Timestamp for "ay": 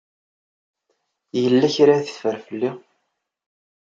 1.95-2.03